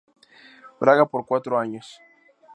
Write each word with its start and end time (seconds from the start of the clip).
Braga 0.79 1.05
por 1.05 1.27
cuatro 1.27 1.59
años. 1.59 2.01